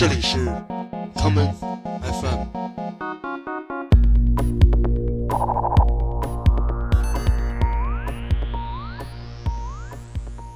[0.00, 0.38] 这里是
[1.14, 1.52] common
[2.00, 2.46] FM。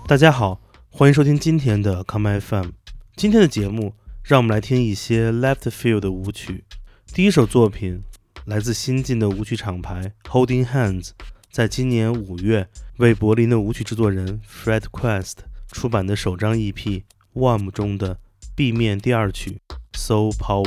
[0.08, 2.68] 大家好，欢迎收听今天的 Come FM。
[3.16, 6.64] 今天的节目，让我们来听一些 Left Field 的舞曲。
[7.12, 8.02] 第一首作品
[8.46, 11.10] 来自新晋的舞曲厂牌 Holding Hands，
[11.50, 12.66] 在今年五月
[12.96, 15.34] 为柏林的舞曲制作人 Fred Quest
[15.70, 16.72] 出版的首张 EP
[17.34, 18.20] 《Warm》中的
[18.56, 19.60] B 面第二曲
[19.98, 20.62] 《，So Power》。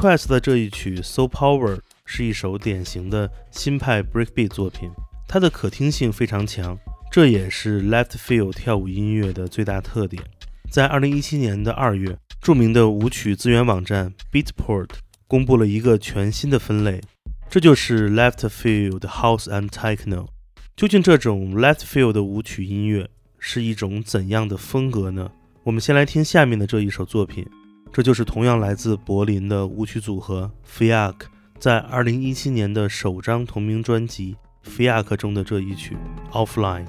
[0.00, 1.76] Quest 的这一曲《So Power》
[2.06, 4.90] 是一首典型的新派 breakbeat 作品，
[5.28, 6.74] 它的可听性非常强，
[7.12, 10.24] 这也是 left field 跳舞音乐的最大特点。
[10.72, 14.88] 在2017年的二月，著名的舞曲资源网站 Beatport
[15.28, 17.02] 公布了一个全新的分类，
[17.50, 20.28] 这就是 left field house and techno。
[20.74, 23.06] 究竟这种 left field 的舞曲音乐
[23.38, 25.30] 是一种怎样的风格呢？
[25.64, 27.46] 我们先来听下面的这一首作品。
[27.92, 31.14] 这就是同样来自柏林的舞曲组合 Fiac，
[31.58, 35.96] 在二零一七年的首张同名专辑 Fiac 中的这一曲
[36.30, 36.86] Offline。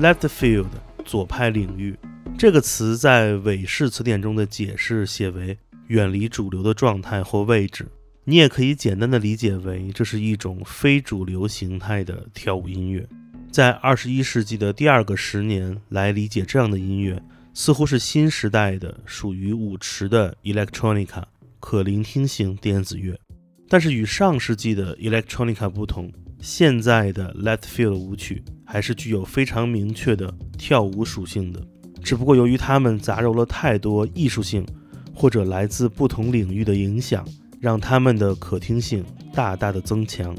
[0.00, 0.68] Left field
[1.04, 1.94] 左派领域
[2.38, 7.86] 这个词在韦氏词典中的解释写为远离主流的状态或位置。
[8.24, 13.06] 你也可以简单的理解为这是一种非主流形态的跳舞音乐。
[13.52, 21.24] 在二十一世纪的第二个十年来理解这样的音乐，似乎是新时代的属于舞池的 electronica
[21.58, 23.20] 可聆听型电子乐。
[23.68, 26.10] 但是与上世纪的 electronica 不同。
[26.40, 31.62] 现在的 Left Field 舞曲还是具有非常明确的跳舞属性的，
[32.02, 34.66] 只不过由于它们杂糅了太多艺术性
[35.14, 37.22] 或者来自不同领域的影响，
[37.60, 39.04] 让他们的可听性
[39.34, 40.34] 大大的增强。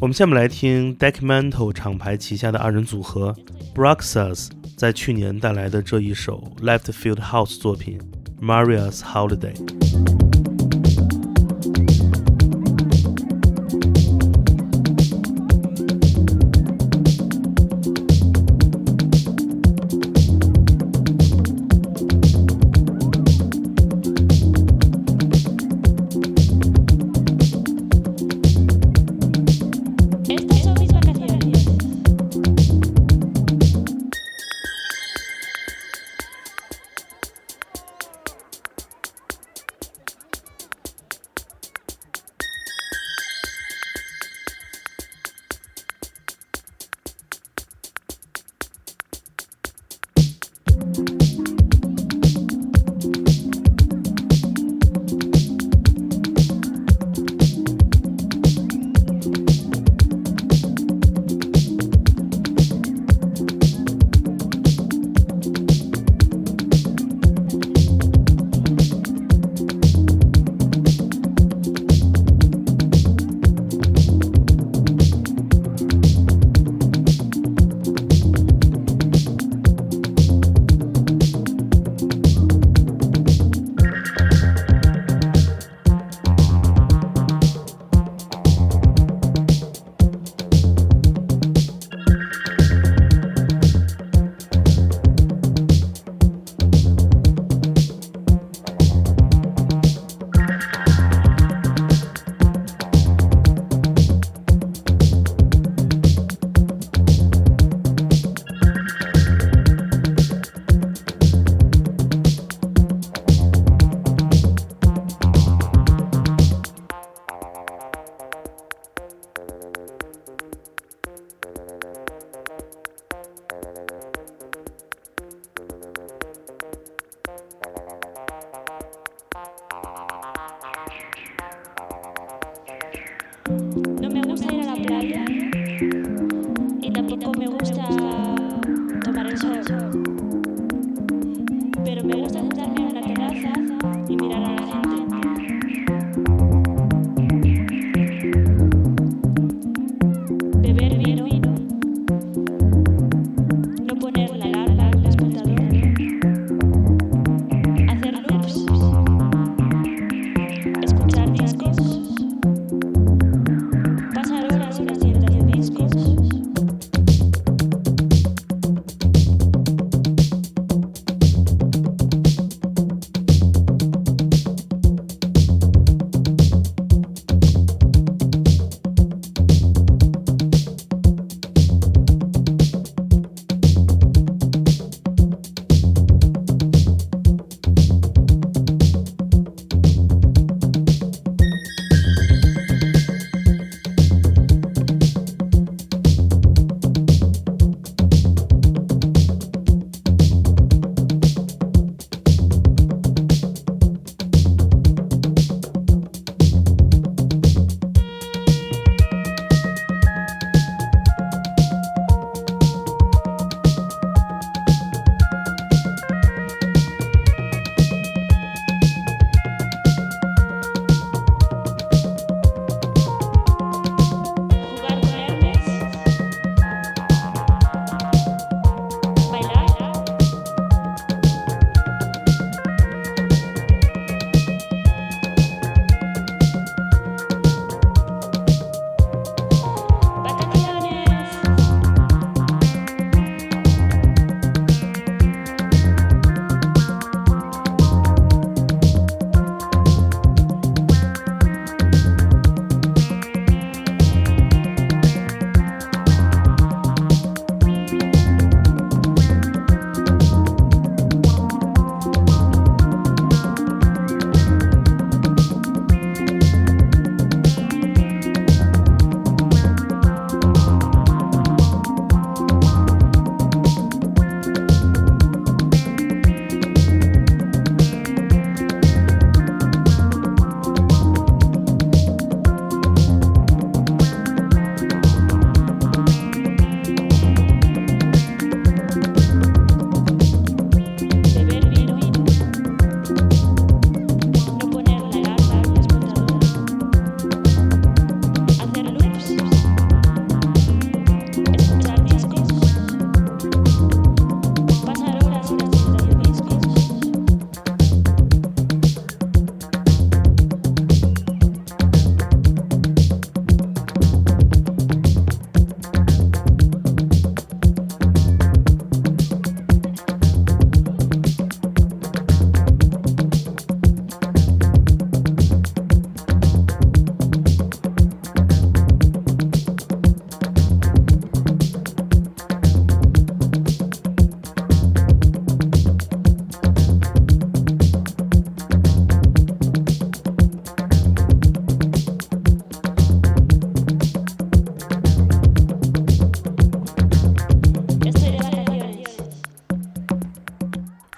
[0.00, 3.34] 我们下面来听 Deckmantel 厂牌旗下的二人组合
[3.74, 8.00] Braxas 在去年带来的这一首 Left Field House 作品
[8.40, 9.89] Maria's Holiday。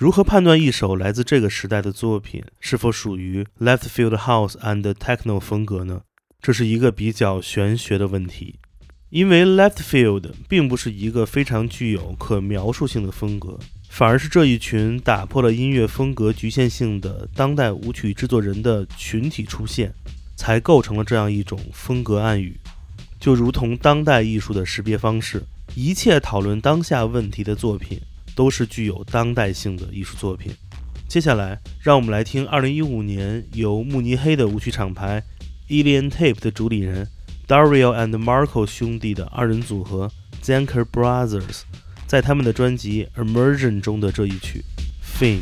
[0.02, 6.00] 如何判断一首来自这个时代的作品是否属于 Left Field House and Techno 风格呢？
[6.40, 8.56] 这是一个比较玄学的问题，
[9.10, 13.60] 因为 Left Field 并不是一个非常具有可描述性的风格，
[13.90, 19.94] 反而是这一群打破了音乐风格局限性的当代舞曲制作人的群体出现，
[20.34, 22.58] 才构成了这样一种风格暗语。
[23.20, 25.44] 就如同当代艺术的识别方式，
[25.76, 28.00] 一切讨论当下问题的作品。
[28.34, 30.52] 都是具有当代性的艺术作品。
[31.08, 35.22] 接下来，让我们来听2015年由慕尼黑的舞曲厂牌
[35.68, 37.06] Alien Tape 的主理人
[37.46, 40.10] Dario and Marco 兄弟的二人组合
[40.42, 41.62] Zanker Brothers
[42.06, 44.64] 在他们的专辑 Immersion 中的这一曲
[45.18, 45.40] thin。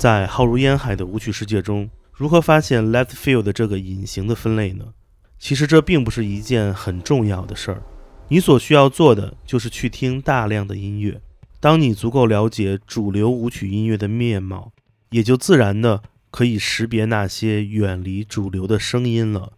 [0.00, 4.94] 在浩如烟海的舞曲世界中，如何发现 left field 这个隐形的分类呢？
[5.38, 7.82] 其实这并不是一件很重要的事儿。
[8.28, 11.20] 你所需要做的就是去听大量的音乐。
[11.60, 14.72] 当你足够了解主流舞曲音乐的面貌，
[15.10, 19.52] 也就自然的可以识别那些远离主流的声音了。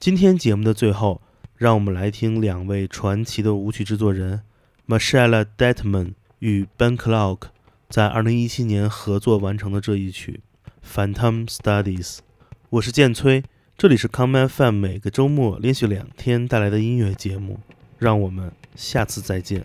[0.00, 1.22] 今天节目的最后，
[1.54, 4.42] 让我们来听两位传奇的舞曲制作人
[4.88, 7.42] Marcella Detman 与 Ben Clark。
[7.88, 10.40] 在二零一七年合作完成的这一曲
[11.14, 12.16] 《Phantom Studies》，
[12.68, 13.44] 我是剑崔，
[13.78, 17.60] 这里是 Come FM 每个周末连续两天带来的音乐节目，
[17.98, 19.64] 让我们下次再见。